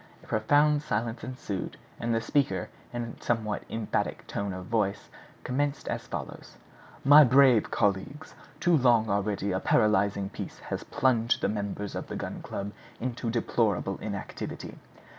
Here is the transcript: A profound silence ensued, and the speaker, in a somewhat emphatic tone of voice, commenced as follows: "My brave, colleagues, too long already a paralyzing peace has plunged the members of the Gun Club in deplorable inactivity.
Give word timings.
A 0.23 0.25
profound 0.25 0.81
silence 0.81 1.23
ensued, 1.23 1.77
and 1.99 2.11
the 2.11 2.21
speaker, 2.21 2.69
in 2.91 3.03
a 3.19 3.23
somewhat 3.23 3.61
emphatic 3.69 4.25
tone 4.25 4.51
of 4.51 4.65
voice, 4.65 5.09
commenced 5.43 5.87
as 5.87 6.07
follows: 6.07 6.57
"My 7.05 7.23
brave, 7.23 7.69
colleagues, 7.69 8.33
too 8.59 8.75
long 8.75 9.11
already 9.11 9.51
a 9.51 9.59
paralyzing 9.59 10.29
peace 10.29 10.57
has 10.71 10.83
plunged 10.83 11.41
the 11.41 11.49
members 11.49 11.93
of 11.93 12.07
the 12.07 12.15
Gun 12.15 12.41
Club 12.41 12.71
in 12.99 13.13
deplorable 13.13 13.99
inactivity. 13.99 14.79